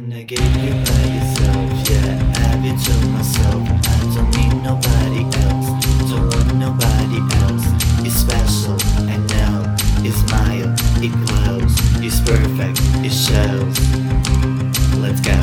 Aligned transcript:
wanna 0.00 0.22
get 0.22 0.40
you 0.40 0.72
by 0.86 1.04
yourself, 1.16 1.90
yeah. 1.90 2.32
I 2.34 2.40
have 2.46 2.64
it 2.64 2.78
to 2.86 2.94
myself. 3.08 3.62
I 3.66 3.98
don't 4.14 4.30
need 4.36 4.54
nobody 4.62 5.22
else. 5.42 5.68
Don't 6.10 6.28
want 6.34 6.54
nobody 6.54 7.18
else. 7.42 7.66
It's 8.06 8.14
special, 8.14 8.78
I 9.10 9.16
know. 9.30 9.76
It's 10.06 10.18
smile, 10.22 10.70
it 11.02 11.12
glows. 11.26 11.74
It's 12.04 12.20
perfect, 12.20 12.78
it 13.02 13.10
shows. 13.10 13.74
Let's 15.02 15.20
go. 15.20 15.38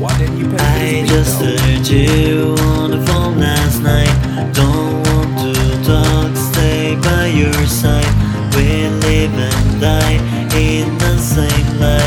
Why 0.00 0.16
didn't 0.18 0.38
you 0.38 0.48
pay 0.56 1.02
I 1.02 1.06
just 1.06 1.40
though? 1.40 1.56
heard 1.56 1.86
you 1.86 2.54
on 2.72 2.90
the 2.90 3.04
phone 3.06 3.38
last 3.38 3.82
night. 3.82 4.14
Don't 4.54 4.94
want 5.08 5.54
to 5.54 5.84
talk, 5.84 6.36
stay 6.36 6.96
by 6.96 7.26
your 7.26 7.66
side. 7.66 8.14
We 8.56 8.88
live 9.06 9.34
and 9.34 9.80
die 9.80 10.18
in 10.56 10.96
the 10.98 11.18
same 11.18 11.80
life. 11.80 12.03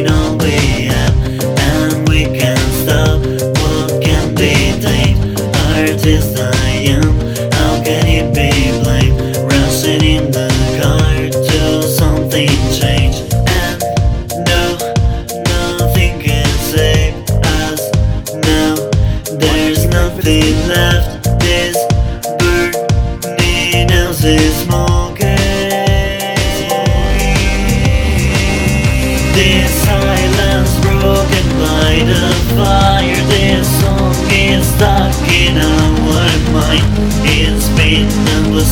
We 0.00 0.86
have, 0.88 1.16
and 1.58 2.08
we 2.08 2.24
can't 2.24 2.58
stop. 2.82 3.20
What 3.60 4.02
can 4.02 4.34
be. 4.34 4.52
How 7.52 7.82
can 7.84 8.06
it 8.06 8.34
be 8.34 8.50
blamed? 8.82 9.20
In 9.84 10.30
the 10.30 10.48
car 10.80 11.82
something 11.82 12.48
change, 12.72 13.16
and 13.60 13.82
no, 14.48 14.62
nothing 15.76 16.20
can 16.20 16.46
save 16.70 17.14
us 17.44 17.90
now. 18.32 18.76
There's 19.36 19.84
nothing 19.86 20.68
left. 20.68 21.11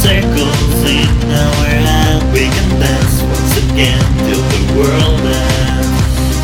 circles 0.00 0.80
in 0.88 1.28
our 1.28 1.68
head 1.84 2.22
We 2.32 2.48
can 2.48 2.70
dance 2.80 3.20
once 3.20 3.54
again 3.68 4.00
till 4.24 4.40
the 4.40 4.62
world 4.72 5.24
ends. 5.28 5.92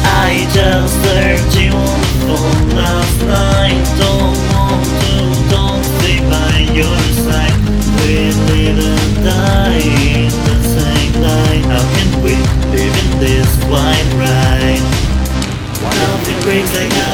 I 0.05 0.45
just 0.53 0.97
heard 1.09 1.49
you 1.57 1.73
on 1.73 1.99
the 2.05 2.13
phone 2.29 2.69
last 2.77 3.19
night. 3.25 3.85
Don't 3.97 4.37
want 4.53 4.85
to, 5.01 5.15
don't 5.49 5.85
stay 5.97 6.21
by 6.29 6.69
your 6.77 7.01
side. 7.25 7.57
We 8.05 8.29
live 8.45 8.79
and 8.93 9.25
die 9.25 9.89
in 10.21 10.33
the 10.49 10.59
same 10.77 11.15
night. 11.25 11.65
How 11.73 11.85
can 11.97 12.11
we 12.21 12.37
live 12.77 12.95
in 13.05 13.11
this 13.25 13.51
wild 13.73 14.11
ride? 14.21 14.85
Nothing 15.81 16.39
breaks 16.45 16.75
like 16.77 17.06